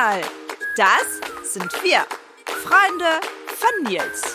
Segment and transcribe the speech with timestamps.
[0.00, 0.20] mal,
[0.78, 1.98] das sind wir,
[2.46, 4.34] Freunde von Nils.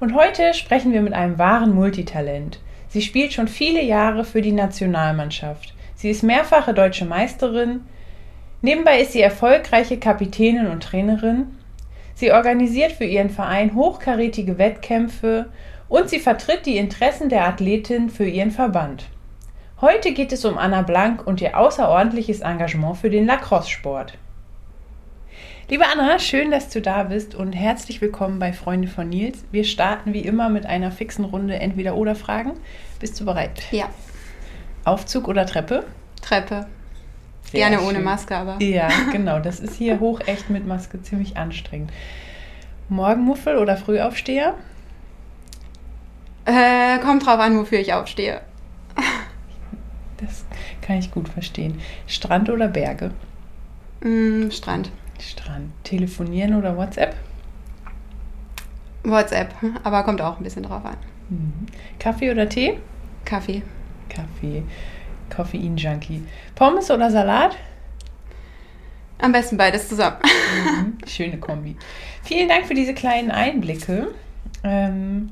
[0.00, 2.58] Und heute sprechen wir mit einem wahren Multitalent.
[2.88, 5.74] Sie spielt schon viele Jahre für die Nationalmannschaft.
[5.94, 7.82] Sie ist mehrfache deutsche Meisterin.
[8.62, 11.58] Nebenbei ist sie erfolgreiche Kapitänin und Trainerin.
[12.14, 15.50] Sie organisiert für ihren Verein hochkarätige Wettkämpfe
[15.94, 19.04] und sie vertritt die Interessen der Athletin für ihren Verband.
[19.80, 24.18] Heute geht es um Anna Blank und ihr außerordentliches Engagement für den Lacrosse-Sport.
[25.68, 29.44] Liebe Anna, schön, dass du da bist und herzlich willkommen bei Freunde von Nils.
[29.52, 32.54] Wir starten wie immer mit einer fixen Runde Entweder-Oder-Fragen.
[32.98, 33.62] Bist du bereit?
[33.70, 33.88] Ja.
[34.84, 35.84] Aufzug oder Treppe?
[36.20, 36.66] Treppe.
[37.52, 37.86] Sehr Gerne schön.
[37.86, 38.60] ohne Maske, aber.
[38.60, 39.38] Ja, genau.
[39.38, 41.92] Das ist hier hoch echt mit Maske ziemlich anstrengend.
[42.88, 44.54] Morgenmuffel oder Frühaufsteher?
[46.44, 48.40] Äh, kommt drauf an, wofür ich aufstehe.
[50.18, 50.44] Das
[50.80, 51.80] kann ich gut verstehen.
[52.06, 53.10] Strand oder Berge?
[54.02, 54.90] Mm, Strand.
[55.20, 55.72] Strand.
[55.84, 57.14] Telefonieren oder WhatsApp?
[59.02, 60.96] WhatsApp, aber kommt auch ein bisschen drauf an.
[61.28, 61.66] Mhm.
[61.98, 62.78] Kaffee oder Tee?
[63.24, 63.62] Kaffee.
[64.08, 64.62] Kaffee.
[65.34, 66.22] Koffein-Junkie.
[66.54, 67.56] Pommes oder Salat?
[69.18, 70.16] Am besten beides zusammen.
[70.22, 70.98] Mhm.
[71.06, 71.76] Schöne Kombi.
[72.22, 74.08] Vielen Dank für diese kleinen Einblicke.
[74.62, 75.30] Ähm,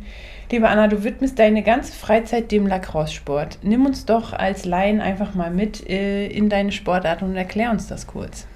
[0.52, 3.58] liebe Anna, du widmest deine ganze Freizeit dem Lacrosse-Sport.
[3.62, 7.88] Nimm uns doch als Laien einfach mal mit äh, in deine Sportart und erklär uns
[7.88, 8.46] das kurz.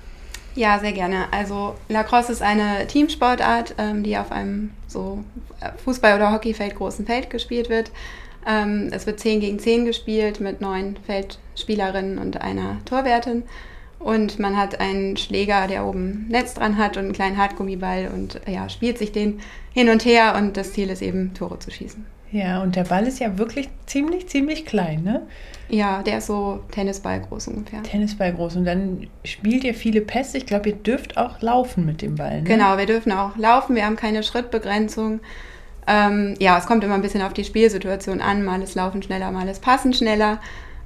[0.54, 1.24] Ja, sehr gerne.
[1.32, 5.24] Also Lacrosse ist eine Teamsportart, ähm, die auf einem so
[5.84, 7.90] Fußball- oder Hockeyfeld großen Feld gespielt wird.
[8.46, 13.42] Ähm, es wird 10 gegen 10 gespielt mit neun Feldspielerinnen und einer Torwärtin.
[13.98, 18.40] Und man hat einen Schläger, der oben Netz dran hat und einen kleinen Hartgummiball und
[18.46, 19.40] ja, spielt sich den
[19.72, 22.04] hin und her und das Ziel ist eben, Tore zu schießen.
[22.32, 25.22] Ja, und der Ball ist ja wirklich ziemlich, ziemlich klein, ne?
[25.68, 27.82] Ja, der ist so Tennisball groß ungefähr.
[27.82, 28.56] Tennisball groß.
[28.56, 30.38] Und dann spielt ihr viele Pässe.
[30.38, 32.44] Ich glaube, ihr dürft auch laufen mit dem Ball, ne?
[32.48, 35.20] Genau, wir dürfen auch laufen, wir haben keine Schrittbegrenzung.
[35.86, 38.44] Ähm, ja, es kommt immer ein bisschen auf die Spielsituation an.
[38.44, 40.40] Mal ist Laufen schneller, mal ist Passen schneller.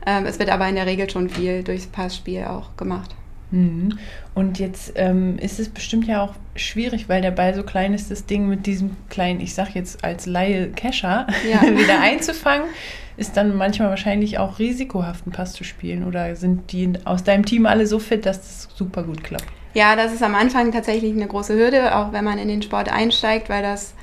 [0.06, 3.14] Ähm, es wird aber in der Regel schon viel durchs Passspiel auch gemacht.
[3.50, 3.98] Mhm.
[4.34, 8.10] Und jetzt ähm, ist es bestimmt ja auch schwierig, weil der Ball so klein ist,
[8.10, 11.62] das Ding mit diesem kleinen, ich sag jetzt als Laie Kescher, Ja.
[11.76, 12.68] wieder einzufangen.
[13.16, 16.04] Ist dann manchmal wahrscheinlich auch risikohaft, einen Pass zu spielen?
[16.04, 19.44] Oder sind die aus deinem Team alle so fit, dass das super gut klappt?
[19.74, 22.90] Ja, das ist am Anfang tatsächlich eine große Hürde, auch wenn man in den Sport
[22.90, 23.94] einsteigt, weil das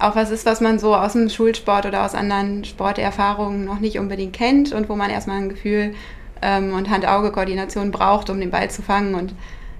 [0.00, 3.98] auch was ist, was man so aus dem Schulsport oder aus anderen Sporterfahrungen noch nicht
[3.98, 5.94] unbedingt kennt und wo man erstmal ein Gefühl
[6.42, 9.14] ähm, und Hand-Auge-Koordination braucht, um den Ball zu fangen.
[9.14, 9.34] Und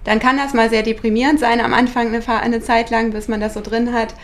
[0.05, 3.41] dann kann das mal sehr deprimierend sein am Anfang eine, eine Zeit lang, bis man
[3.41, 4.15] das so drin hat,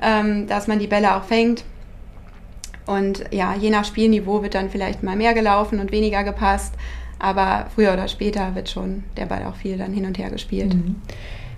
[0.00, 1.64] ähm, dass man die Bälle auch fängt.
[2.86, 6.74] Und ja, je nach Spielniveau wird dann vielleicht mal mehr gelaufen und weniger gepasst.
[7.18, 10.74] Aber früher oder später wird schon der Ball auch viel dann hin und her gespielt.
[10.74, 10.96] Mhm.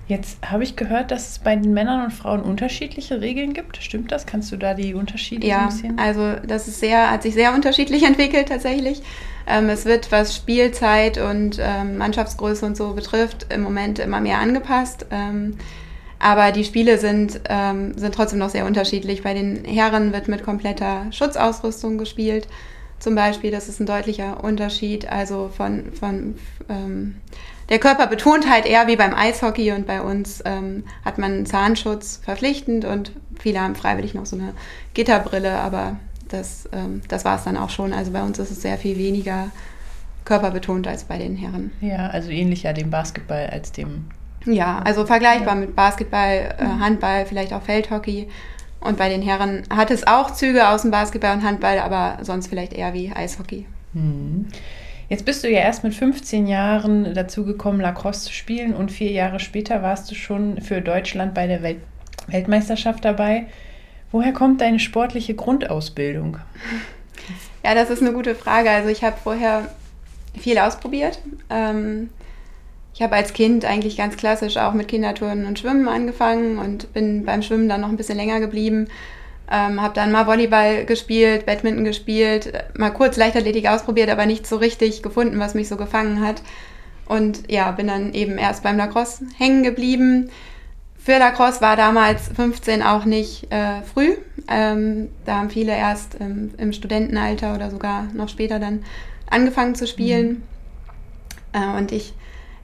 [0.07, 3.79] Jetzt habe ich gehört, dass es bei den Männern und Frauen unterschiedliche Regeln gibt.
[3.79, 4.27] Stimmt das?
[4.27, 5.99] Kannst du da die Unterschiede so Ja, ein bisschen?
[5.99, 9.03] also das ist sehr, hat sich sehr unterschiedlich entwickelt tatsächlich.
[9.47, 14.39] Ähm, es wird, was Spielzeit und ähm, Mannschaftsgröße und so betrifft, im Moment immer mehr
[14.39, 15.07] angepasst.
[15.11, 15.57] Ähm,
[16.19, 19.23] aber die Spiele sind, ähm, sind trotzdem noch sehr unterschiedlich.
[19.23, 22.47] Bei den Herren wird mit kompletter Schutzausrüstung gespielt.
[22.99, 25.09] Zum Beispiel, das ist ein deutlicher Unterschied.
[25.11, 26.37] Also von, von
[26.69, 27.17] ähm,
[27.69, 32.21] der Körper betont halt eher wie beim Eishockey und bei uns ähm, hat man Zahnschutz
[32.23, 34.53] verpflichtend und viele haben freiwillig noch so eine
[34.95, 35.97] Gitterbrille, aber
[36.29, 37.93] das, ähm, das war es dann auch schon.
[37.93, 39.51] Also bei uns ist es sehr viel weniger
[40.25, 41.71] körperbetont als bei den Herren.
[41.81, 44.07] Ja, also ähnlicher dem Basketball als dem.
[44.47, 45.61] Ja, also vergleichbar Ja.
[45.61, 48.29] mit Basketball, äh, Handball, vielleicht auch Feldhockey.
[48.85, 52.49] Und bei den Herren hat es auch Züge aus dem Basketball und Handball, aber sonst
[52.49, 53.67] vielleicht eher wie Eishockey.
[53.95, 54.47] Hm.
[55.09, 59.11] Jetzt bist du ja erst mit 15 Jahren dazu gekommen, Lacrosse zu spielen und vier
[59.11, 61.81] Jahre später warst du schon für Deutschland bei der Welt
[62.27, 63.47] Weltmeisterschaft dabei.
[64.11, 66.39] Woher kommt deine sportliche Grundausbildung?
[67.65, 68.71] Ja, das ist eine gute Frage.
[68.71, 69.69] Also ich habe vorher
[70.39, 71.19] viel ausprobiert.
[71.51, 72.11] Ähm,
[72.95, 77.25] ich habe als Kind eigentlich ganz klassisch auch mit Kinderturnen und Schwimmen angefangen und bin
[77.25, 78.87] beim Schwimmen dann noch ein bisschen länger geblieben.
[79.51, 84.57] Ähm, habe dann mal Volleyball gespielt, Badminton gespielt, mal kurz Leichtathletik ausprobiert, aber nicht so
[84.57, 86.41] richtig gefunden, was mich so gefangen hat.
[87.07, 90.31] Und ja, bin dann eben erst beim Lacrosse hängen geblieben.
[90.97, 94.17] Für Lacrosse war damals 15 auch nicht äh, früh.
[94.49, 98.85] Ähm, da haben viele erst ähm, im Studentenalter oder sogar noch später dann
[99.29, 100.43] angefangen zu spielen.
[101.53, 102.15] Äh, und ich,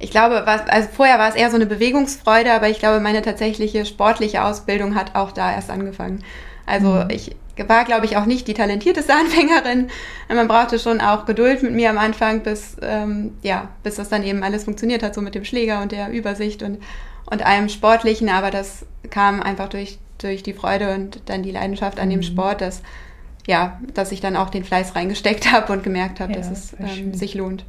[0.00, 3.20] ich glaube, was, also vorher war es eher so eine Bewegungsfreude, aber ich glaube, meine
[3.20, 6.24] tatsächliche sportliche Ausbildung hat auch da erst angefangen.
[6.64, 7.10] Also Mhm.
[7.10, 7.36] ich
[7.68, 9.88] war, glaube ich, auch nicht die talentierteste Anfängerin.
[10.28, 14.24] Man brauchte schon auch Geduld mit mir am Anfang, bis, ähm, ja, bis das dann
[14.24, 16.78] eben alles funktioniert hat, so mit dem Schläger und der Übersicht und,
[17.26, 18.30] und allem Sportlichen.
[18.30, 22.12] Aber das kam einfach durch, durch die Freude und dann die Leidenschaft an mhm.
[22.12, 22.80] dem Sport, dass,
[23.46, 26.74] ja, dass ich dann auch den Fleiß reingesteckt habe und gemerkt habe, ja, dass es
[26.78, 27.66] ähm, sich lohnt.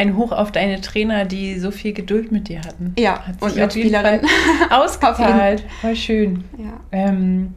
[0.00, 2.94] Ein Hoch auf deine Trainer, die so viel Geduld mit dir hatten.
[2.98, 4.20] Ja, Hat und mit Spielerin.
[4.70, 5.62] Ausgezahlt.
[5.82, 6.44] Voll schön.
[6.56, 6.80] Ja.
[6.90, 7.54] Ähm,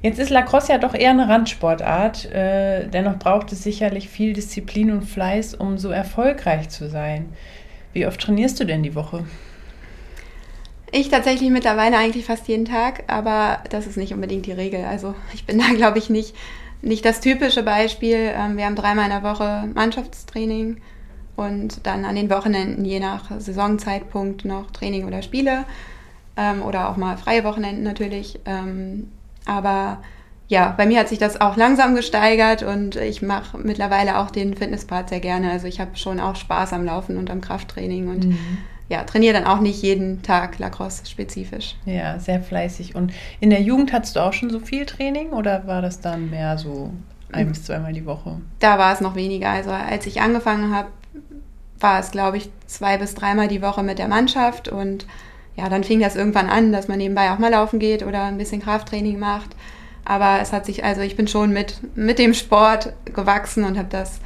[0.00, 2.26] Jetzt ist Lacrosse ja doch eher eine Randsportart.
[2.26, 7.30] Äh, dennoch braucht es sicherlich viel Disziplin und Fleiß, um so erfolgreich zu sein.
[7.94, 9.24] Wie oft trainierst du denn die Woche?
[10.90, 14.84] Ich tatsächlich mittlerweile eigentlich fast jeden Tag, aber das ist nicht unbedingt die Regel.
[14.84, 16.34] Also ich bin da, glaube ich, nicht,
[16.80, 18.32] nicht das typische Beispiel.
[18.34, 20.82] Ähm, wir haben dreimal in der Woche Mannschaftstraining
[21.36, 25.64] und dann an den Wochenenden je nach Saisonzeitpunkt noch Training oder Spiele
[26.36, 28.40] ähm, oder auch mal freie Wochenenden natürlich.
[28.44, 29.08] Ähm,
[29.46, 29.98] aber
[30.48, 34.54] ja, bei mir hat sich das auch langsam gesteigert und ich mache mittlerweile auch den
[34.54, 35.50] Fitnesspart sehr gerne.
[35.50, 38.58] Also ich habe schon auch Spaß am Laufen und am Krafttraining und mhm.
[38.88, 41.76] ja, trainiere dann auch nicht jeden Tag Lacrosse spezifisch.
[41.86, 42.94] Ja, sehr fleißig.
[42.94, 46.30] Und in der Jugend hattest du auch schon so viel Training oder war das dann
[46.30, 46.90] mehr so
[47.32, 48.40] ein bis zweimal die Woche?
[48.60, 49.50] Da war es noch weniger.
[49.50, 50.88] Also als ich angefangen habe,
[51.84, 55.06] war es, glaube ich, zwei bis dreimal die Woche mit der Mannschaft und
[55.54, 58.38] ja, dann fing das irgendwann an, dass man nebenbei auch mal laufen geht oder ein
[58.38, 59.54] bisschen Krafttraining macht.
[60.04, 63.88] Aber es hat sich, also ich bin schon mit, mit dem Sport gewachsen und habe
[63.90, 64.20] das,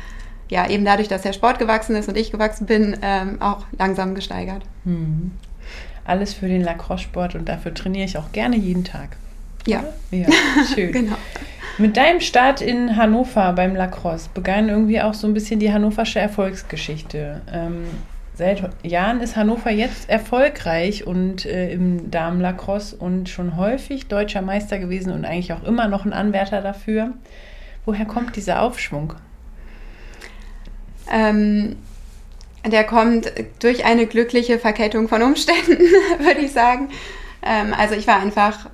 [0.49, 4.15] ja, eben dadurch, dass der Sport gewachsen ist und ich gewachsen bin, ähm, auch langsam
[4.15, 4.63] gesteigert.
[4.85, 5.33] Hm.
[6.05, 9.17] Alles für den Lacrosse-Sport und dafür trainiere ich auch gerne jeden Tag.
[9.69, 9.85] Ja.
[10.11, 10.27] Ja,
[10.75, 10.93] schön.
[10.93, 11.17] genau.
[11.79, 16.19] Mit deinem Start in Hannover beim Lacrosse begann irgendwie auch so ein bisschen die hannoversche
[16.19, 17.43] Erfolgsgeschichte.
[17.53, 17.85] Ähm,
[18.39, 24.79] Seit Jahren ist Hannover jetzt erfolgreich und äh, im Damenlacrosse und schon häufig deutscher Meister
[24.79, 27.15] gewesen und eigentlich auch immer noch ein Anwärter dafür.
[27.85, 29.15] Woher kommt dieser Aufschwung?
[31.11, 31.75] Ähm,
[32.65, 35.77] der kommt durch eine glückliche Verkettung von Umständen,
[36.21, 36.91] würde ich sagen.
[37.43, 38.71] Ähm, also ich war einfach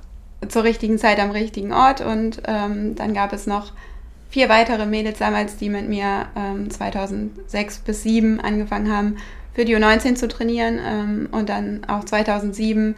[0.48, 2.00] zur richtigen Zeit am richtigen Ort.
[2.00, 3.72] Und ähm, dann gab es noch
[4.30, 6.26] vier weitere Mädels damals, die mit mir
[6.68, 9.16] 2006 ähm, bis 2007 angefangen haben
[9.54, 12.96] für die U19 zu trainieren ähm, und dann auch 2007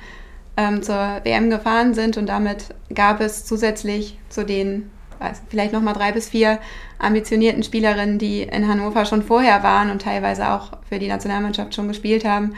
[0.57, 2.17] ähm, zur WM gefahren sind.
[2.17, 6.59] Und damit gab es zusätzlich zu den weiß, vielleicht nochmal drei bis vier
[6.99, 11.89] ambitionierten Spielerinnen, die in Hannover schon vorher waren und teilweise auch für die Nationalmannschaft schon
[11.89, 12.55] gespielt haben,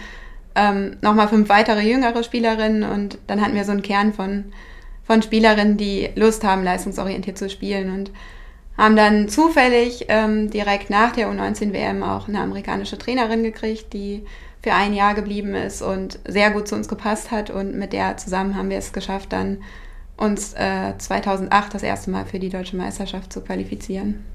[0.54, 2.82] ähm, nochmal fünf weitere jüngere Spielerinnen.
[2.82, 4.52] Und dann hatten wir so einen Kern von,
[5.08, 8.12] von Spielerinnen, die Lust haben, leistungsorientiert zu spielen und
[8.76, 14.24] haben dann zufällig ähm, direkt nach der U19-WM auch eine amerikanische Trainerin gekriegt, die
[14.62, 17.48] für ein Jahr geblieben ist und sehr gut zu uns gepasst hat.
[17.48, 19.62] Und mit der zusammen haben wir es geschafft, dann
[20.18, 24.26] uns äh, 2008 das erste Mal für die deutsche Meisterschaft zu qualifizieren.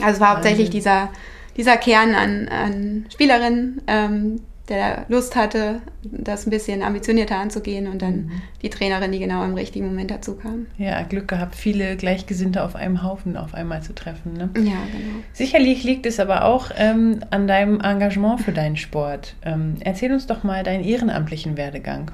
[0.00, 1.10] Also es war hauptsächlich dieser,
[1.56, 8.00] dieser Kern an, an Spielerinnen, ähm, der Lust hatte, das ein bisschen ambitionierter anzugehen und
[8.00, 8.42] dann mhm.
[8.62, 10.66] die Trainerin, die genau im richtigen Moment dazu kam.
[10.78, 14.34] Ja, Glück gehabt, viele Gleichgesinnte auf einem Haufen auf einmal zu treffen.
[14.34, 14.50] Ne?
[14.56, 14.62] Ja,
[14.92, 15.22] genau.
[15.32, 19.34] Sicherlich liegt es aber auch ähm, an deinem Engagement für deinen Sport.
[19.44, 22.12] Ähm, erzähl uns doch mal deinen ehrenamtlichen Werdegang.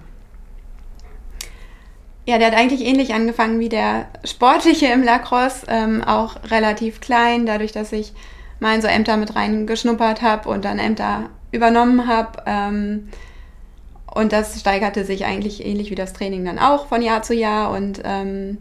[2.25, 7.47] Ja, der hat eigentlich ähnlich angefangen wie der sportliche im Lacrosse, ähm, auch relativ klein,
[7.47, 8.13] dadurch, dass ich
[8.61, 12.43] mal in so Ämter mit reingeschnuppert habe und dann Ämter übernommen habe.
[12.47, 13.09] Ähm,
[14.15, 17.71] und das steigerte sich eigentlich ähnlich wie das Training dann auch von Jahr zu Jahr.
[17.71, 18.59] Und ähm,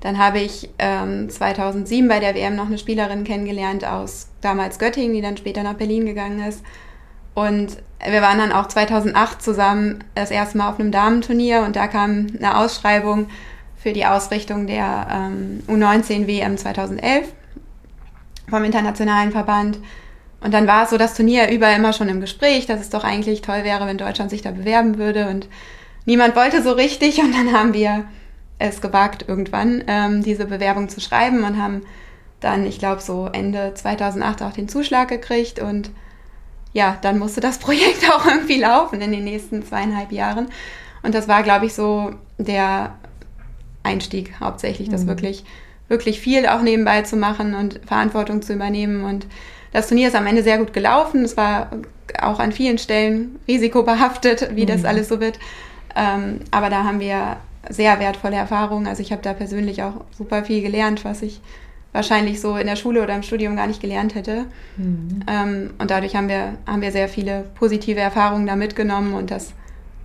[0.00, 5.14] dann habe ich ähm, 2007 bei der WM noch eine Spielerin kennengelernt aus damals Göttingen,
[5.14, 6.62] die dann später nach Berlin gegangen ist.
[7.34, 11.86] Und wir waren dann auch 2008 zusammen das erste Mal auf einem Damenturnier und da
[11.86, 13.26] kam eine Ausschreibung
[13.76, 17.32] für die Ausrichtung der ähm, U19 WM 2011
[18.48, 19.78] vom Internationalen Verband.
[20.46, 23.02] Und dann war es so das Turnier über immer schon im Gespräch, dass es doch
[23.02, 25.28] eigentlich toll wäre, wenn Deutschland sich da bewerben würde.
[25.28, 25.48] Und
[26.04, 27.18] niemand wollte so richtig.
[27.18, 28.04] Und dann haben wir
[28.60, 31.82] es gewagt, irgendwann ähm, diese Bewerbung zu schreiben und haben
[32.38, 35.58] dann, ich glaube, so Ende 2008 auch den Zuschlag gekriegt.
[35.58, 35.90] Und
[36.72, 40.46] ja, dann musste das Projekt auch irgendwie laufen in den nächsten zweieinhalb Jahren.
[41.02, 42.94] Und das war, glaube ich, so der
[43.82, 45.08] Einstieg hauptsächlich, das mhm.
[45.08, 45.44] wirklich,
[45.88, 49.26] wirklich viel auch nebenbei zu machen und Verantwortung zu übernehmen und
[49.76, 51.22] das Turnier ist am Ende sehr gut gelaufen.
[51.22, 51.68] Es war
[52.22, 54.68] auch an vielen Stellen risikobehaftet, wie mhm.
[54.68, 55.38] das alles so wird.
[55.94, 57.36] Ähm, aber da haben wir
[57.68, 58.86] sehr wertvolle Erfahrungen.
[58.86, 61.42] Also ich habe da persönlich auch super viel gelernt, was ich
[61.92, 64.46] wahrscheinlich so in der Schule oder im Studium gar nicht gelernt hätte.
[64.78, 65.20] Mhm.
[65.28, 69.52] Ähm, und dadurch haben wir, haben wir sehr viele positive Erfahrungen da mitgenommen und das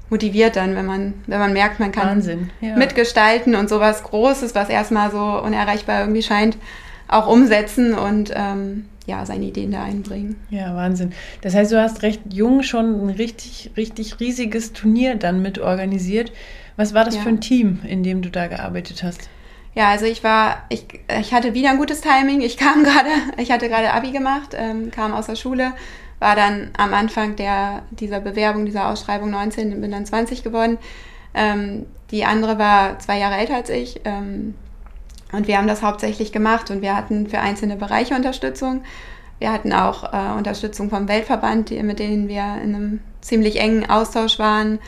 [0.10, 2.75] motiviert dann, wenn man, wenn man merkt, man kann Wahnsinn, ja.
[2.75, 6.58] mitgestalten und sowas Großes, was erstmal so unerreichbar irgendwie scheint,
[7.08, 10.36] auch umsetzen und ähm, ja, seine Ideen da einbringen.
[10.50, 11.12] Ja, Wahnsinn.
[11.41, 16.31] Das heißt, du hast recht jung schon ein richtig, richtig riesiges Turnier dann mit organisiert.
[16.77, 17.22] Was war das Ja.
[17.22, 19.29] für ein Team, in dem du da gearbeitet hast?
[19.74, 20.86] Ja, also ich war, ich,
[21.20, 22.41] ich hatte wieder ein gutes Timing.
[22.41, 25.72] Ich kam gerade, ich hatte gerade Abi gemacht, ähm, kam aus der Schule,
[26.20, 30.77] war dann am Anfang der, dieser Bewerbung, dieser Ausschreibung 19 und bin dann 20 geworden.
[31.34, 34.01] Ähm, die andere war zwei Jahre älter als ich.
[34.05, 34.53] Ähm,
[35.31, 38.83] und wir haben das hauptsächlich gemacht und wir hatten für einzelne Bereiche Unterstützung.
[39.39, 43.89] Wir hatten auch äh, Unterstützung vom Weltverband, die, mit denen wir in einem ziemlich engen
[43.89, 44.79] Austausch waren.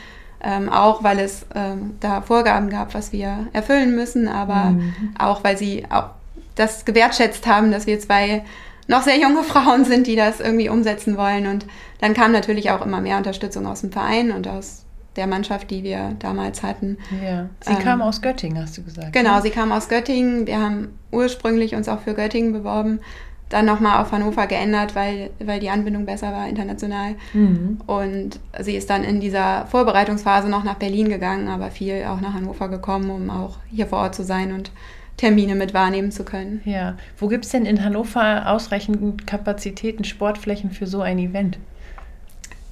[0.46, 4.92] Ähm, auch weil es ähm, da Vorgaben gab, was wir erfüllen müssen, aber Mhm.
[5.18, 6.10] auch weil sie auch
[6.54, 8.44] das gewertschätzt haben, dass wir zwei
[8.86, 11.46] noch sehr junge Frauen sind, die das irgendwie umsetzen wollen.
[11.46, 11.66] Und
[11.98, 14.83] dann kam natürlich auch immer mehr Unterstützung aus dem Verein und aus
[15.16, 16.98] der Mannschaft, die wir damals hatten.
[17.24, 17.48] Ja.
[17.60, 19.12] Sie Ähm, kam aus Göttingen, hast du gesagt.
[19.12, 19.42] Genau, ne?
[19.42, 20.46] sie kam aus Göttingen.
[20.46, 23.00] Wir haben ursprünglich uns auch für Göttingen beworben,
[23.48, 27.14] dann nochmal auf Hannover geändert, weil, weil die Anbindung besser war international.
[27.32, 27.78] Mhm.
[27.86, 32.34] Und sie ist dann in dieser Vorbereitungsphase noch nach Berlin gegangen, aber viel auch nach
[32.34, 34.72] Hannover gekommen, um auch hier vor Ort zu sein und
[35.16, 36.60] Termine mit wahrnehmen zu können.
[36.64, 36.96] Ja.
[37.18, 41.58] Wo gibt es denn in Hannover ausreichend Kapazitäten, Sportflächen für so ein Event?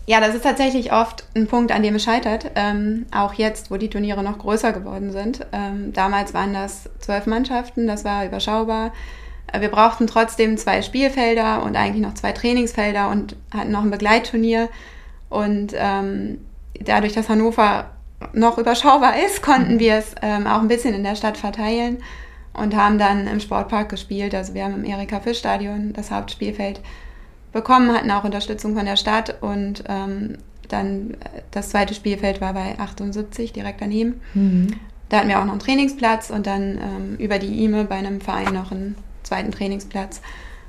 [0.06, 2.50] Ja, das ist tatsächlich oft ein Punkt, an dem es scheitert.
[2.56, 5.47] Ähm, auch jetzt, wo die Turniere noch größer geworden sind.
[5.52, 8.92] Ähm, damals waren das zwölf Mannschaften, das war überschaubar.
[9.52, 13.92] Äh, Wir brauchten trotzdem zwei Spielfelder und eigentlich noch zwei Trainingsfelder und hatten noch ein
[13.92, 14.68] Begleitturnier.
[15.28, 16.38] Und ähm,
[16.80, 17.87] dadurch, dass Hannover
[18.32, 22.02] noch überschaubar ist, konnten wir es ähm, auch ein bisschen in der Stadt verteilen
[22.54, 24.35] und haben dann im Sportpark gespielt.
[24.35, 26.80] Also wir haben im Erika-Fisch-Stadion das Hauptspielfeld
[27.52, 32.54] bekommen, hatten auch Unterstützung von der Stadt und ähm, dann äh, das zweite Spielfeld war
[32.54, 34.21] bei 78 direkt daneben.
[34.35, 34.75] Mhm.
[35.09, 38.21] Da hatten wir auch noch einen Trainingsplatz und dann ähm, über die IME bei einem
[38.21, 40.23] Verein noch einen zweiten Trainingsplatz.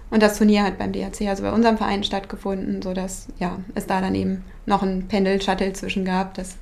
[0.10, 4.02] Und das Turnier hat beim DRC, also bei unserem Verein, stattgefunden, sodass ja, es da
[4.02, 6.58] dann eben noch ein Pendel-Shuttle zwischen gab, dass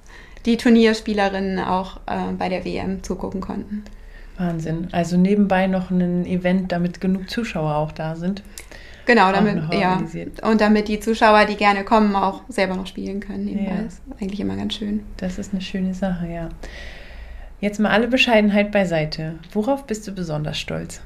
[0.45, 3.83] die Turnierspielerinnen auch äh, bei der WM zugucken konnten.
[4.37, 4.87] Wahnsinn.
[4.91, 8.41] Also nebenbei noch ein Event, damit genug Zuschauer auch da sind.
[9.11, 10.01] Genau, damit, ja.
[10.41, 13.45] Und damit die Zuschauer, die gerne kommen, auch selber noch spielen können.
[13.45, 13.81] Ja.
[13.85, 15.03] ist eigentlich immer ganz schön.
[15.17, 16.47] Das ist eine schöne Sache, ja.
[17.59, 19.35] Jetzt mal alle Bescheidenheit beiseite.
[19.51, 21.01] Worauf bist du besonders stolz?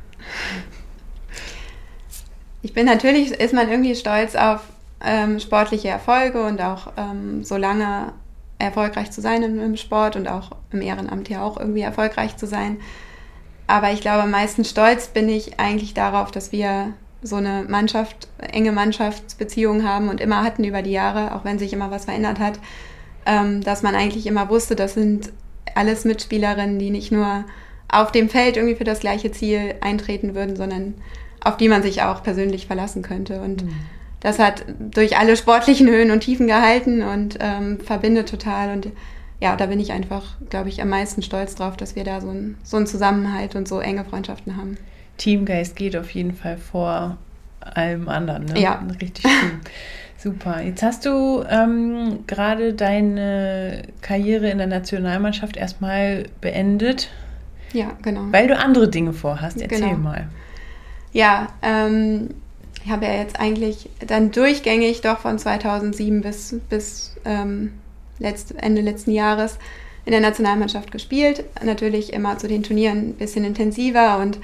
[2.61, 4.61] Ich bin natürlich, ist man irgendwie stolz auf
[5.03, 8.13] ähm, sportliche Erfolge und auch ähm, so lange
[8.59, 12.45] erfolgreich zu sein im, im Sport und auch im Ehrenamt ja auch irgendwie erfolgreich zu
[12.45, 12.77] sein.
[13.65, 16.93] Aber ich glaube, am meisten stolz bin ich eigentlich darauf, dass wir
[17.25, 21.73] so eine Mannschaft, enge Mannschaftsbeziehung haben und immer hatten über die Jahre, auch wenn sich
[21.73, 22.59] immer was verändert hat,
[23.25, 25.31] ähm, dass man eigentlich immer wusste, das sind
[25.73, 27.43] alles Mitspielerinnen, die nicht nur
[27.89, 30.93] auf dem Feld irgendwie für das gleiche Ziel eintreten würden, sondern
[31.43, 33.41] auf die man sich auch persönlich verlassen könnte.
[33.41, 33.65] Und
[34.19, 38.71] das hat durch alle sportlichen Höhen und Tiefen gehalten und ähm, verbindet total.
[38.71, 38.89] Und
[39.39, 42.29] ja, da bin ich einfach, glaube ich, am meisten stolz drauf, dass wir da so,
[42.29, 44.77] ein, so einen Zusammenhalt und so enge Freundschaften haben.
[45.17, 47.17] Teamgeist geht auf jeden Fall vor
[47.59, 48.45] allem anderen.
[48.45, 48.59] Ne?
[48.59, 48.83] Ja.
[49.01, 49.59] Richtig schön.
[50.17, 50.61] Super.
[50.61, 57.09] Jetzt hast du ähm, gerade deine Karriere in der Nationalmannschaft erstmal beendet,
[57.73, 58.21] Ja, genau.
[58.31, 59.61] weil du andere Dinge vorhast.
[59.61, 59.97] Erzähl Genau.
[59.97, 60.27] mal.
[61.11, 62.29] Ja, ähm,
[62.83, 67.73] ich habe ja jetzt eigentlich dann durchgängig doch von 2007 bis, bis ähm,
[68.19, 69.57] letzt, Ende letzten Jahres
[70.05, 71.43] in der Nationalmannschaft gespielt.
[71.63, 74.39] Natürlich immer zu den Turnieren ein bisschen intensiver und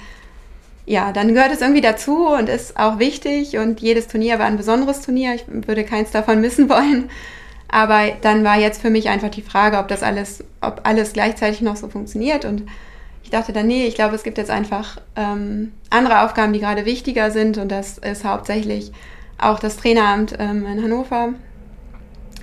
[0.85, 4.57] ja, dann gehört es irgendwie dazu und ist auch wichtig und jedes Turnier war ein
[4.57, 5.35] besonderes Turnier.
[5.35, 7.09] Ich würde keins davon missen wollen.
[7.67, 11.61] Aber dann war jetzt für mich einfach die Frage, ob das alles, ob alles gleichzeitig
[11.61, 12.63] noch so funktioniert und
[13.23, 16.85] ich dachte dann, nee, ich glaube, es gibt jetzt einfach ähm, andere Aufgaben, die gerade
[16.85, 18.91] wichtiger sind und das ist hauptsächlich
[19.37, 21.33] auch das Traineramt ähm, in Hannover.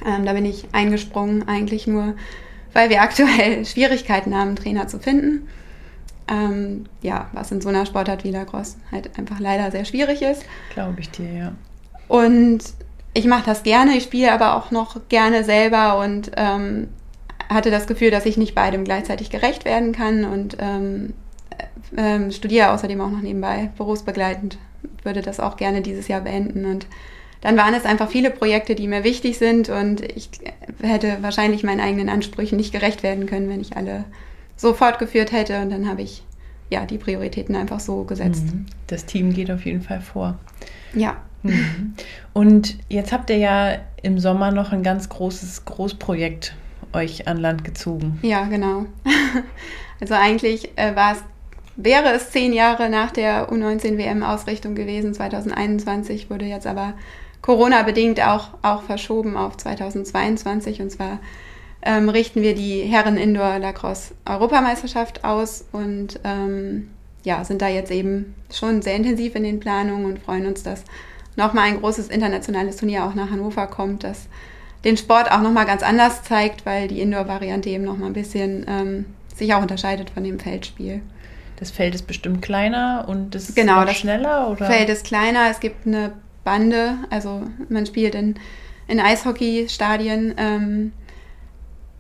[0.07, 2.14] Ähm, da bin ich eingesprungen, eigentlich nur,
[2.73, 5.49] weil wir aktuell Schwierigkeiten haben, Trainer zu finden.
[6.30, 10.44] Ähm, ja, was in so einer Sportart wie Lacrosse halt einfach leider sehr schwierig ist.
[10.75, 11.52] Glaube ich dir, ja.
[12.08, 12.61] Und
[13.14, 16.88] ich mache das gerne, ich spiele aber auch noch gerne selber und ähm,
[17.49, 21.14] hatte das Gefühl, dass ich nicht beidem gleichzeitig gerecht werden kann und ähm,
[21.97, 24.58] ähm, studiere außerdem auch noch nebenbei berufsbegleitend,
[25.02, 26.87] würde das auch gerne dieses Jahr beenden und
[27.40, 30.28] dann waren es einfach viele Projekte, die mir wichtig sind und ich
[30.82, 34.04] hätte wahrscheinlich meinen eigenen Ansprüchen nicht gerecht werden können, wenn ich alle
[34.58, 36.22] so fortgeführt hätte und dann habe ich
[36.68, 38.44] ja die Prioritäten einfach so gesetzt.
[38.44, 38.66] Mhm.
[38.88, 40.38] Das Team geht auf jeden Fall vor.
[40.92, 41.94] Ja, Mhm.
[42.32, 46.54] Und jetzt habt ihr ja im Sommer noch ein ganz großes Großprojekt
[46.92, 48.18] euch an Land gezogen.
[48.22, 48.86] Ja, genau.
[50.00, 51.24] Also eigentlich äh, war es,
[51.74, 55.12] wäre es zehn Jahre nach der U19-WM-Ausrichtung gewesen.
[55.12, 56.94] 2021 wurde jetzt aber
[57.42, 60.80] Corona-bedingt auch, auch verschoben auf 2022.
[60.82, 61.18] Und zwar
[61.82, 66.90] ähm, richten wir die Herren Indoor Lacrosse Europameisterschaft aus und ähm,
[67.25, 70.85] ja, sind da jetzt eben schon sehr intensiv in den Planungen und freuen uns, dass
[71.37, 74.26] nochmal ein großes internationales Turnier auch nach Hannover kommt, das
[74.85, 79.04] den Sport auch nochmal ganz anders zeigt, weil die Indoor-Variante eben nochmal ein bisschen ähm,
[79.35, 81.00] sich auch unterscheidet von dem Feldspiel.
[81.56, 84.61] Das Feld ist bestimmt kleiner und das genau, ist schneller, oder?
[84.61, 86.12] Das Feld ist kleiner, es gibt eine
[86.44, 88.37] Bande, also man spielt in,
[88.87, 90.92] in Eishockeystadien ähm,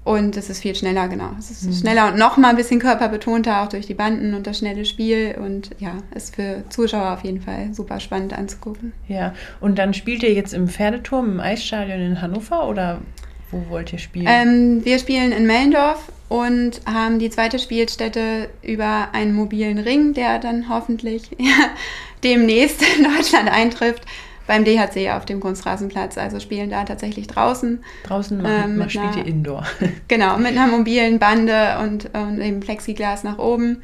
[0.08, 1.32] und es ist viel schneller, genau.
[1.38, 1.72] Es ist mhm.
[1.74, 5.36] schneller und noch mal ein bisschen körperbetonter, auch durch die Banden und das schnelle Spiel.
[5.38, 8.94] Und ja, ist für Zuschauer auf jeden Fall super spannend anzugucken.
[9.06, 13.02] Ja, und dann spielt ihr jetzt im Pferdeturm im Eisstadion in Hannover oder
[13.50, 14.26] wo wollt ihr spielen?
[14.26, 20.38] Ähm, wir spielen in Mellendorf und haben die zweite Spielstätte über einen mobilen Ring, der
[20.38, 21.36] dann hoffentlich
[22.24, 24.04] demnächst in Deutschland eintrifft
[24.48, 26.18] beim DHC auf dem Kunstrasenplatz.
[26.18, 27.84] Also spielen da tatsächlich draußen.
[28.02, 29.64] Draußen ähm, man spielt ihr Indoor.
[30.08, 33.82] genau, mit einer mobilen Bande und, und eben Plexiglas nach oben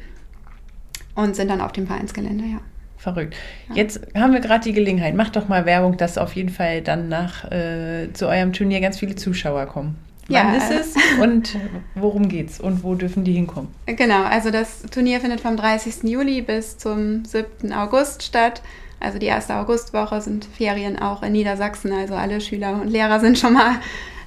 [1.13, 2.59] und sind dann auf dem Vereinsgelände, ja.
[2.97, 3.35] Verrückt.
[3.69, 3.75] Ja.
[3.75, 5.13] Jetzt haben wir gerade die Gelegenheit.
[5.13, 8.97] Macht doch mal Werbung, dass auf jeden Fall dann nach äh, zu eurem Turnier ganz
[8.97, 9.95] viele Zuschauer kommen.
[10.27, 11.55] Wann ja, ist es und
[11.93, 13.69] worum geht's und wo dürfen die hinkommen?
[13.85, 16.09] Genau, also das Turnier findet vom 30.
[16.09, 17.71] Juli bis zum 7.
[17.71, 18.63] August statt.
[18.99, 21.91] Also die erste Augustwoche sind Ferien auch in Niedersachsen.
[21.91, 23.75] Also alle Schüler und Lehrer sind schon mal,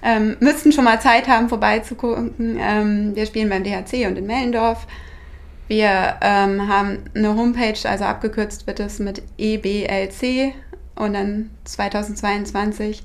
[0.03, 2.59] ähm, müssten schon mal Zeit haben, vorbeizugucken.
[2.61, 4.87] Ähm, wir spielen beim DHC und in Mellendorf.
[5.69, 10.55] Wir ähm, haben eine Homepage, also abgekürzt wird es mit EBLC
[10.95, 13.03] und dann 2022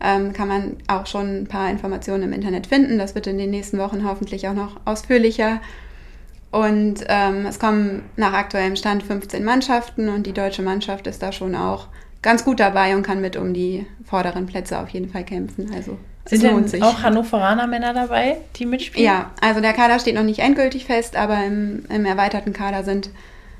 [0.00, 2.98] ähm, kann man auch schon ein paar Informationen im Internet finden.
[2.98, 5.60] Das wird in den nächsten Wochen hoffentlich auch noch ausführlicher
[6.52, 11.32] und ähm, es kommen nach aktuellem Stand 15 Mannschaften und die deutsche Mannschaft ist da
[11.32, 11.88] schon auch
[12.20, 15.72] ganz gut dabei und kann mit um die vorderen Plätze auf jeden Fall kämpfen.
[15.74, 16.82] Also sind lohnt sich.
[16.82, 19.04] auch Hannoveraner Männer dabei, die mitspielen?
[19.04, 23.10] Ja, also der Kader steht noch nicht endgültig fest, aber im, im erweiterten Kader sind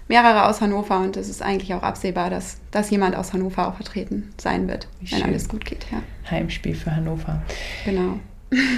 [0.06, 3.74] mehrere aus Hannover und es ist eigentlich auch absehbar, dass, dass jemand aus Hannover auch
[3.76, 5.28] vertreten sein wird, Wie wenn schön.
[5.28, 5.86] alles gut geht.
[5.90, 6.02] Ja.
[6.30, 7.42] Heimspiel für Hannover.
[7.86, 8.20] Genau.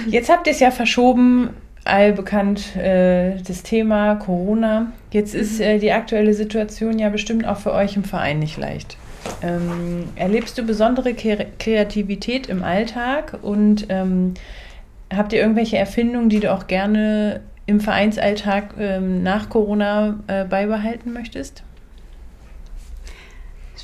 [0.07, 1.49] Jetzt habt ihr es ja verschoben
[1.85, 4.91] allbekannt äh, das Thema Corona.
[5.11, 5.65] Jetzt ist mhm.
[5.65, 8.97] äh, die aktuelle Situation ja bestimmt auch für euch im Verein nicht leicht.
[9.41, 14.33] Ähm, erlebst du besondere Ke Kreativität im Alltag und ähm,
[15.15, 21.13] habt ihr irgendwelche Erfindungen, die du auch gerne im Vereinsalltag ähm, nach Corona äh, beibehalten
[21.13, 21.63] möchtest?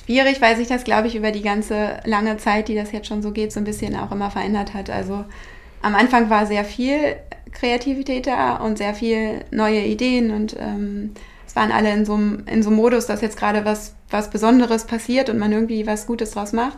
[0.05, 3.21] Schwierig, weil sich das, glaube ich, über die ganze lange Zeit, die das jetzt schon
[3.21, 4.89] so geht, so ein bisschen auch immer verändert hat.
[4.89, 5.25] Also
[5.81, 7.15] am Anfang war sehr viel
[7.51, 11.11] Kreativität da und sehr viel neue Ideen und ähm,
[11.45, 14.85] es waren alle in so einem in so Modus, dass jetzt gerade was, was Besonderes
[14.85, 16.77] passiert und man irgendwie was Gutes draus macht.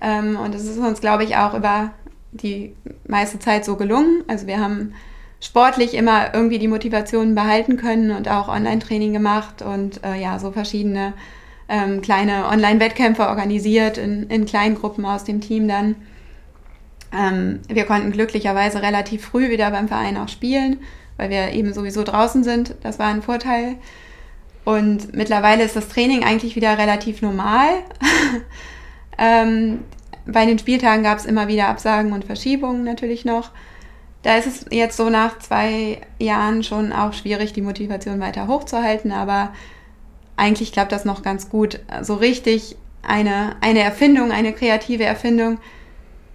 [0.00, 1.92] Ähm, und es ist uns, glaube ich, auch über
[2.32, 2.74] die
[3.06, 4.24] meiste Zeit so gelungen.
[4.26, 4.94] Also wir haben
[5.40, 10.50] sportlich immer irgendwie die Motivation behalten können und auch Online-Training gemacht und äh, ja, so
[10.50, 11.14] verschiedene
[11.68, 15.94] ähm, kleine Online-Wettkämpfe organisiert in, in kleinen Gruppen aus dem Team dann.
[17.12, 20.78] Ähm, wir konnten glücklicherweise relativ früh wieder beim Verein auch spielen,
[21.16, 22.74] weil wir eben sowieso draußen sind.
[22.82, 23.76] Das war ein Vorteil.
[24.64, 27.68] Und mittlerweile ist das Training eigentlich wieder relativ normal.
[29.18, 29.80] ähm,
[30.26, 33.50] bei den Spieltagen gab es immer wieder Absagen und Verschiebungen natürlich noch.
[34.22, 39.12] Da ist es jetzt so nach zwei Jahren schon auch schwierig, die Motivation weiter hochzuhalten,
[39.12, 39.54] aber
[40.36, 41.80] eigentlich klappt das noch ganz gut.
[42.02, 45.58] So richtig eine, eine Erfindung, eine kreative Erfindung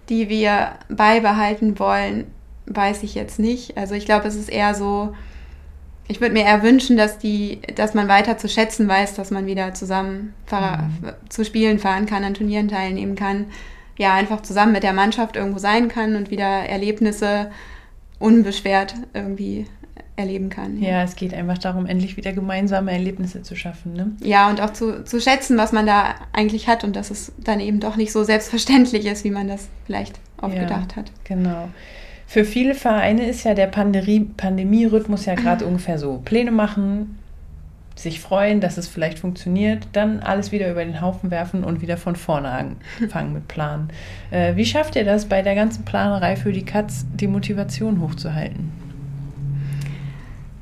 [0.08, 2.26] die wir beibehalten wollen,
[2.66, 3.76] weiß ich jetzt nicht.
[3.76, 5.14] Also ich glaube, es ist eher so,
[6.08, 9.46] ich würde mir eher wünschen, dass die, dass man weiter zu schätzen weiß, dass man
[9.46, 11.12] wieder zusammen mhm.
[11.28, 13.46] zu Spielen fahren kann, an Turnieren teilnehmen kann,
[13.98, 17.50] ja, einfach zusammen mit der Mannschaft irgendwo sein kann und wieder Erlebnisse
[18.18, 19.66] unbeschwert irgendwie
[20.16, 20.80] erleben kann.
[20.80, 20.88] Ja.
[20.88, 23.92] ja, es geht einfach darum, endlich wieder gemeinsame Erlebnisse zu schaffen.
[23.92, 24.12] Ne?
[24.22, 27.60] Ja, und auch zu, zu schätzen, was man da eigentlich hat und dass es dann
[27.60, 31.12] eben doch nicht so selbstverständlich ist, wie man das vielleicht oft ja, gedacht hat.
[31.24, 31.68] Genau.
[32.26, 36.20] Für viele Vereine ist ja der Pandemie Pandemierhythmus ja gerade ungefähr so.
[36.24, 37.18] Pläne machen,
[37.94, 41.96] sich freuen, dass es vielleicht funktioniert, dann alles wieder über den Haufen werfen und wieder
[41.96, 43.90] von vorne anfangen mit Planen.
[44.30, 48.85] Äh, wie schafft ihr das bei der ganzen Planerei für die Katz, die Motivation hochzuhalten?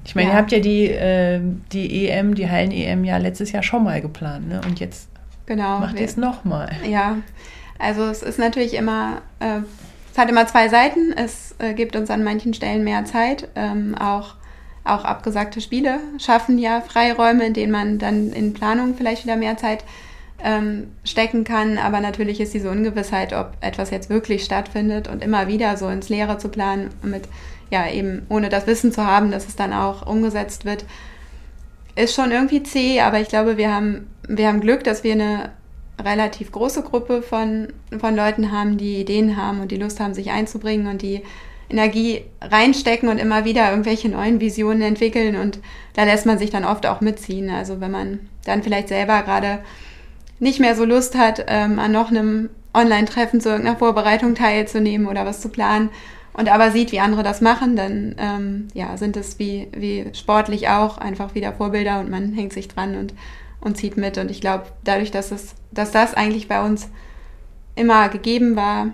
[0.04, 0.34] Ich meine, ja.
[0.34, 1.40] ihr habt ja die, äh,
[1.72, 4.60] die EM, die Hallen-EM ja letztes Jahr schon mal geplant, ne?
[4.66, 5.08] Und jetzt
[5.46, 6.70] genau, macht ihr es nochmal.
[6.88, 7.18] Ja,
[7.78, 9.60] also es ist natürlich immer äh,
[10.14, 11.12] es hat immer zwei Seiten.
[11.12, 13.48] Es äh, gibt uns an manchen Stellen mehr Zeit.
[13.56, 14.36] Ähm, auch,
[14.84, 19.56] auch abgesagte Spiele schaffen ja Freiräume, in denen man dann in Planung vielleicht wieder mehr
[19.56, 19.82] Zeit
[20.40, 21.78] ähm, stecken kann.
[21.78, 26.08] Aber natürlich ist diese Ungewissheit, ob etwas jetzt wirklich stattfindet und immer wieder so ins
[26.08, 27.24] Leere zu planen, mit
[27.74, 30.84] ja eben ohne das Wissen zu haben, dass es dann auch umgesetzt wird,
[31.96, 33.00] ist schon irgendwie zäh.
[33.00, 35.50] Aber ich glaube, wir haben, wir haben Glück, dass wir eine
[36.02, 40.30] relativ große Gruppe von, von Leuten haben, die Ideen haben und die Lust haben, sich
[40.30, 41.22] einzubringen und die
[41.70, 45.36] Energie reinstecken und immer wieder irgendwelche neuen Visionen entwickeln.
[45.36, 45.60] Und
[45.94, 47.50] da lässt man sich dann oft auch mitziehen.
[47.50, 49.60] Also wenn man dann vielleicht selber gerade
[50.38, 55.24] nicht mehr so Lust hat, ähm, an noch einem Online-Treffen zu irgendeiner Vorbereitung teilzunehmen oder
[55.24, 55.90] was zu planen
[56.34, 60.68] und aber sieht, wie andere das machen, dann ähm, ja, sind es wie, wie sportlich
[60.68, 63.14] auch einfach wieder Vorbilder und man hängt sich dran und
[63.64, 64.18] und zieht mit.
[64.18, 66.90] Und ich glaube, dadurch, dass, es, dass das eigentlich bei uns
[67.74, 68.88] immer gegeben war,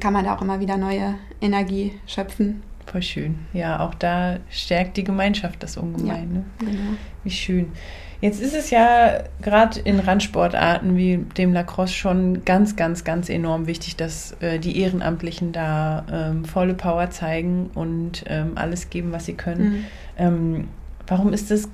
[0.00, 2.62] kann man da auch immer wieder neue Energie schöpfen.
[2.86, 3.38] Voll schön.
[3.52, 6.44] Ja, auch da stärkt die Gemeinschaft das ungemein.
[6.60, 6.72] Ja, ne?
[6.72, 6.96] genau.
[7.24, 7.72] Wie schön.
[8.20, 13.66] Jetzt ist es ja gerade in Randsportarten wie dem Lacrosse schon ganz, ganz, ganz enorm
[13.66, 19.24] wichtig, dass äh, die Ehrenamtlichen da ähm, volle Power zeigen und ähm, alles geben, was
[19.24, 19.70] sie können.
[19.70, 19.84] Mhm.
[20.18, 20.68] Ähm,
[21.06, 21.68] warum ist das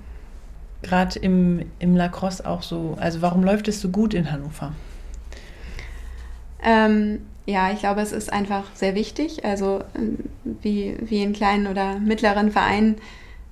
[0.83, 4.73] gerade im, im Lacrosse auch so, also warum läuft es so gut in Hannover?
[6.63, 9.45] Ähm, ja, ich glaube, es ist einfach sehr wichtig.
[9.45, 9.83] Also
[10.63, 12.97] wie, wie in kleinen oder mittleren Vereinen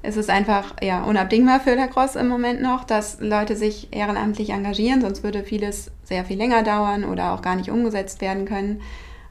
[0.05, 5.01] ist es einfach ja, unabdingbar für Lacrosse im Moment noch, dass Leute sich ehrenamtlich engagieren,
[5.01, 8.83] sonst würde vieles sehr viel länger dauern oder auch gar nicht umgesetzt werden können.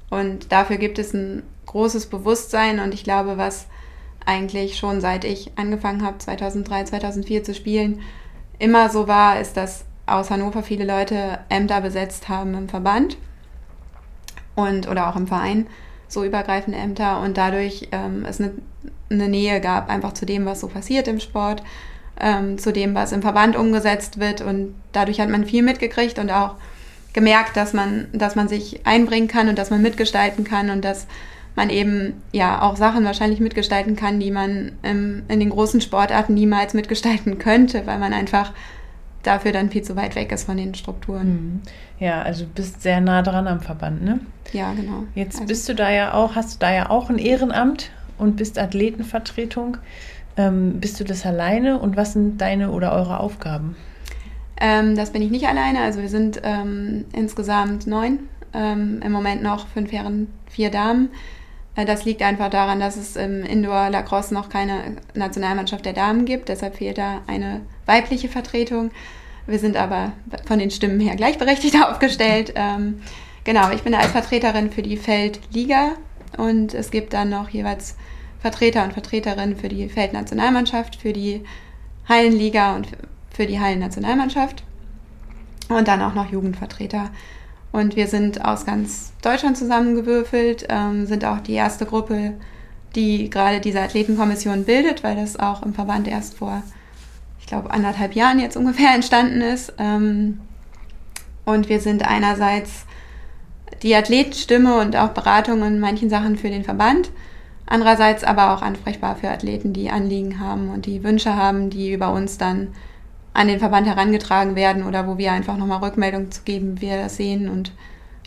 [0.10, 3.68] Und dafür gibt es ein großes Bewusstsein und ich glaube, was
[4.26, 8.02] eigentlich schon seit ich angefangen habe, 2003, 2004 zu spielen,
[8.60, 13.18] immer so war, ist, dass aus Hannover viele Leute Ämter besetzt haben im Verband
[14.56, 15.68] und oder auch im Verein,
[16.08, 18.54] so übergreifende Ämter und dadurch ähm, es eine,
[19.14, 21.64] eine Nähe gab einfach zu dem, was so passiert im Sport,
[22.20, 26.32] ähm, zu dem, was im Verband umgesetzt wird und dadurch hat man viel mitgekriegt und
[26.32, 26.56] auch
[27.14, 31.08] gemerkt, dass man, dass man sich einbringen kann und dass man mitgestalten kann und dass
[31.56, 36.34] man eben ja auch Sachen wahrscheinlich mitgestalten kann, die man ähm, in den großen Sportarten
[36.34, 38.54] niemals mitgestalten könnte, weil man einfach
[39.22, 41.28] dafür dann viel zu weit weg ist von den Strukturen.
[41.28, 41.62] Mhm.
[42.00, 44.20] Ja, also du bist sehr nah dran am Verband, ne?
[44.52, 45.04] Ja, genau.
[45.16, 45.48] Jetzt also.
[45.48, 49.78] bist du da ja auch, hast du da ja auch ein Ehrenamt und bist Athletenvertretung.
[50.36, 53.76] Ähm, bist du das alleine und was sind deine oder eure Aufgaben?
[54.60, 55.82] Ähm, das bin ich nicht alleine.
[55.82, 58.20] Also wir sind ähm, insgesamt neun,
[58.54, 61.10] ähm, im Moment noch fünf Herren, vier Damen.
[61.76, 66.26] Äh, das liegt einfach daran, dass es im Indoor Lacrosse noch keine Nationalmannschaft der Damen
[66.26, 66.50] gibt.
[66.50, 68.92] Deshalb fehlt da eine weibliche Vertretung.
[69.46, 70.14] Wir sind aber
[70.46, 72.54] von den Stimmen her gleichberechtigt aufgestellt.
[72.56, 73.02] Ähm,
[73.44, 75.92] genau, ich bin als Vertreterin für die Feldliga
[76.38, 77.96] und es gibt dann noch jeweils
[78.40, 81.44] Vertreter und Vertreterinnen für die Feldnationalmannschaft, für die
[82.08, 82.88] Hallenliga und
[83.30, 84.64] für die Hallennationalmannschaft
[85.70, 87.10] und dann auch noch Jugendvertreter.
[87.72, 92.34] Und wir sind aus ganz Deutschland zusammengewürfelt, ähm, sind auch die erste Gruppe,
[92.96, 96.62] die gerade diese Athletenkommission bildet, weil das auch im Verband erst vor,
[97.40, 99.74] ich glaube, anderthalb Jahren jetzt ungefähr entstanden ist.
[99.80, 100.40] Ähm,
[101.46, 102.86] und wir sind einerseits
[103.84, 107.12] die Athletenstimme und auch Beratung in manchen Sachen für den Verband.
[107.66, 112.12] Andererseits aber auch ansprechbar für Athleten, die Anliegen haben und die Wünsche haben, die über
[112.12, 112.70] uns dann
[113.34, 116.98] an den Verband herangetragen werden oder wo wir einfach nochmal Rückmeldung zu geben, wie wir
[116.98, 117.72] das sehen und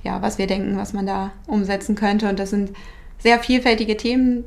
[0.02, 2.28] ja, was wir denken, was man da umsetzen könnte.
[2.28, 2.72] Und das sind
[3.18, 4.44] sehr vielfältige Themen,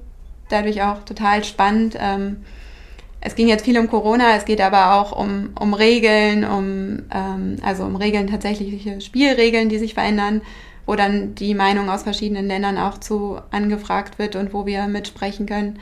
[0.49, 1.97] dadurch auch total spannend.
[1.99, 2.37] Ähm,
[3.21, 7.57] es ging jetzt viel um Corona, es geht aber auch um, um Regeln, um, ähm,
[7.61, 10.41] also um Regeln, tatsächliche Spielregeln, die sich verändern,
[10.85, 15.45] wo dann die Meinung aus verschiedenen Ländern auch zu angefragt wird und wo wir mitsprechen
[15.45, 15.79] können.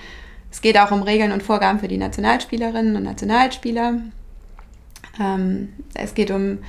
[0.51, 4.01] Es geht auch um Regeln und Vorgaben für die Nationalspielerinnen und Nationalspieler.
[5.19, 6.59] Ähm, es geht um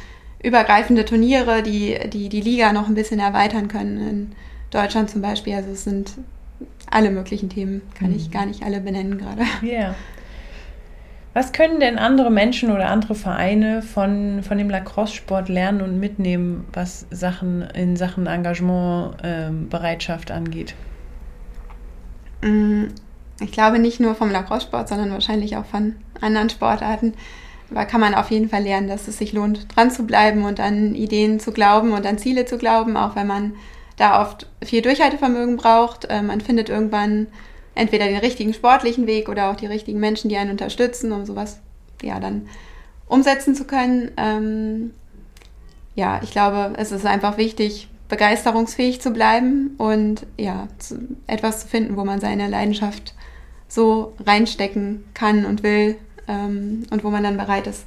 [0.43, 4.09] übergreifende Turniere, die, die die Liga noch ein bisschen erweitern können.
[4.09, 4.33] In
[4.71, 5.55] Deutschland zum Beispiel.
[5.55, 6.12] Also es sind
[6.91, 8.17] alle möglichen Themen, kann mhm.
[8.17, 9.43] ich gar nicht alle benennen gerade.
[9.62, 9.69] Ja.
[9.69, 9.95] Yeah.
[11.38, 16.66] Was können denn andere Menschen oder andere Vereine von, von dem Lacrosse-Sport lernen und mitnehmen,
[16.72, 20.74] was Sachen in Sachen Engagement, ähm, Bereitschaft angeht?
[22.42, 22.87] Mm,
[23.40, 27.14] ich glaube nicht nur vom Lacrosse-Sport, sondern wahrscheinlich auch von anderen Sportarten
[27.70, 30.59] da kann man auf jeden Fall lernen, dass es sich lohnt, dran zu bleiben und
[30.59, 33.53] an Ideen zu glauben und an Ziele zu glauben, auch wenn man
[33.96, 36.07] da oft viel Durchhaltevermögen braucht.
[36.07, 37.29] Äh, man findet irgendwann
[37.79, 41.61] entweder den richtigen sportlichen Weg oder auch die richtigen Menschen, die einen unterstützen, um sowas
[42.03, 42.49] ja dann
[43.07, 44.11] umsetzen zu können.
[44.17, 44.91] Ähm,
[45.95, 51.69] ja, ich glaube, es ist einfach wichtig, begeisterungsfähig zu bleiben und ja, zu, etwas zu
[51.69, 53.14] finden, wo man seine Leidenschaft
[53.69, 57.85] so reinstecken kann und will ähm, und wo man dann bereit ist,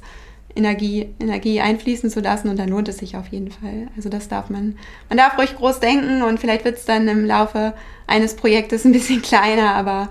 [0.54, 3.88] Energie, Energie einfließen zu lassen und dann lohnt es sich auf jeden Fall.
[3.96, 4.76] Also das darf man,
[5.08, 7.74] man darf ruhig groß denken und vielleicht wird es dann im Laufe
[8.06, 10.10] eines Projektes ein bisschen kleiner, aber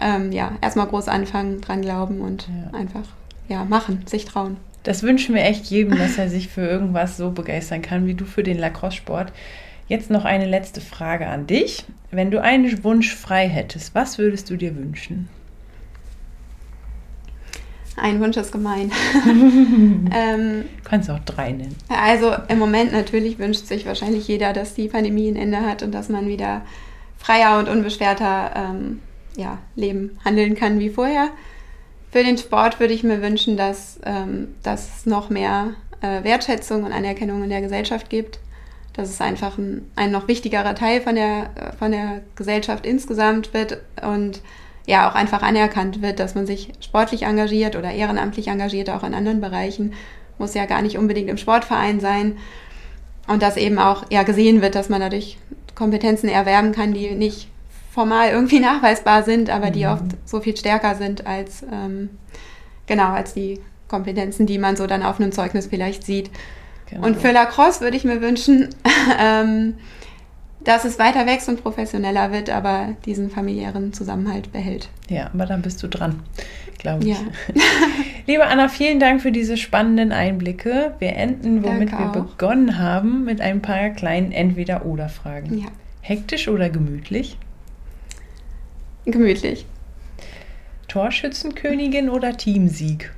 [0.00, 2.78] ähm, ja, erstmal groß anfangen, dran glauben und ja.
[2.78, 3.04] einfach
[3.48, 4.56] ja, machen, sich trauen.
[4.82, 8.24] Das wünschen wir echt jedem, dass er sich für irgendwas so begeistern kann wie du
[8.24, 9.32] für den Lacrosse-Sport.
[9.88, 11.84] Jetzt noch eine letzte Frage an dich.
[12.10, 15.28] Wenn du einen Wunsch frei hättest, was würdest du dir wünschen?
[17.96, 18.92] Ein Wunsch ist gemein.
[20.14, 21.76] ähm, du kannst auch drei nennen.
[21.88, 25.92] Also im Moment natürlich wünscht sich wahrscheinlich jeder, dass die Pandemie ein Ende hat und
[25.92, 26.62] dass man wieder
[27.18, 29.00] freier und unbeschwerter ähm,
[29.36, 31.28] ja, leben, handeln kann wie vorher.
[32.10, 36.84] Für den Sport würde ich mir wünschen, dass, ähm, dass es noch mehr äh, Wertschätzung
[36.84, 38.40] und Anerkennung in der Gesellschaft gibt.
[38.94, 43.54] Dass es einfach ein, ein noch wichtigerer Teil von der, äh, von der Gesellschaft insgesamt
[43.54, 44.42] wird und
[44.90, 49.14] ja auch einfach anerkannt wird, dass man sich sportlich engagiert oder ehrenamtlich engagiert, auch in
[49.14, 49.94] anderen Bereichen.
[50.38, 52.36] Muss ja gar nicht unbedingt im Sportverein sein.
[53.28, 55.38] Und dass eben auch ja, gesehen wird, dass man dadurch
[55.76, 57.48] Kompetenzen erwerben kann, die nicht
[57.92, 59.92] formal irgendwie nachweisbar sind, aber die mhm.
[59.92, 62.10] oft so viel stärker sind als, ähm,
[62.86, 66.30] genau, als die Kompetenzen, die man so dann auf einem Zeugnis vielleicht sieht.
[66.86, 67.06] Genau.
[67.06, 68.70] Und für Lacrosse würde ich mir wünschen,
[69.20, 69.74] ähm,
[70.64, 74.88] dass es weiter wächst und professioneller wird, aber diesen familiären Zusammenhalt behält.
[75.08, 76.20] Ja, aber dann bist du dran,
[76.78, 77.10] glaube ich.
[77.10, 77.16] Ja.
[78.26, 80.94] Liebe Anna, vielen Dank für diese spannenden Einblicke.
[80.98, 85.58] Wir enden, womit wir begonnen haben, mit ein paar kleinen Entweder-Oder-Fragen.
[85.58, 85.66] Ja.
[86.02, 87.38] Hektisch oder gemütlich?
[89.06, 89.66] Gemütlich.
[90.88, 93.12] Torschützenkönigin oder Teamsieg?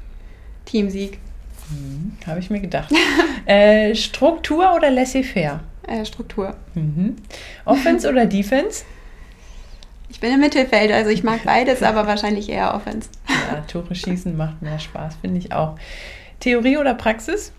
[0.64, 1.18] Teamsieg.
[1.68, 2.92] Hm, Habe ich mir gedacht.
[3.46, 5.60] äh, Struktur oder laissez-faire?
[5.86, 6.54] Äh, Struktur.
[6.74, 7.16] Mhm.
[7.64, 8.84] Offense oder Defense?
[10.08, 13.08] Ich bin im Mittelfeld, also ich mag beides, aber wahrscheinlich eher Offense.
[13.28, 15.76] Ja, Tore schießen macht mehr Spaß, finde ich auch.
[16.40, 17.52] Theorie oder Praxis?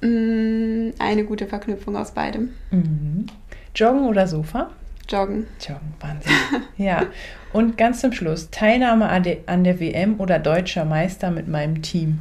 [0.00, 2.50] Mm, eine gute Verknüpfung aus beidem.
[2.70, 3.26] Mhm.
[3.74, 4.70] Joggen oder Sofa?
[5.08, 5.46] Joggen.
[5.60, 6.32] Joggen, Wahnsinn.
[6.76, 7.06] ja.
[7.52, 12.20] Und ganz zum Schluss, Teilnahme an der WM oder deutscher Meister mit meinem Team?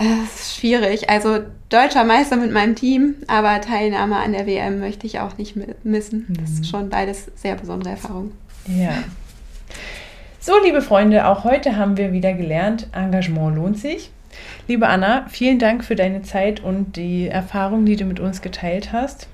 [0.00, 1.10] Das ist schwierig.
[1.10, 5.56] Also deutscher Meister mit meinem Team, aber Teilnahme an der WM möchte ich auch nicht
[5.84, 6.26] missen.
[6.40, 6.64] Das ist mhm.
[6.64, 8.32] schon beides sehr besondere Erfahrungen.
[8.66, 8.94] Ja.
[10.38, 14.10] So, liebe Freunde, auch heute haben wir wieder gelernt, Engagement lohnt sich.
[14.68, 18.94] Liebe Anna, vielen Dank für deine Zeit und die Erfahrung, die du mit uns geteilt
[18.94, 19.28] hast.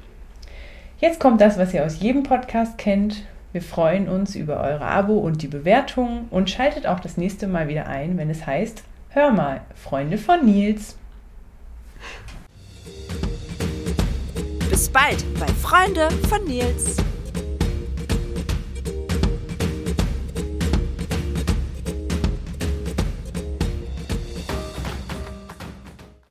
[0.98, 3.22] Jetzt kommt das, was ihr aus jedem Podcast kennt.
[3.52, 7.68] Wir freuen uns über eure Abo und die Bewertungen und schaltet auch das nächste Mal
[7.68, 8.82] wieder ein, wenn es heißt,
[9.16, 10.96] hör mal, Freunde von Nils.
[14.70, 16.98] Bis bald bei Freunde von Nils.